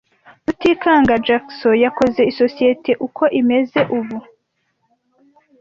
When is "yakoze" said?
1.85-2.21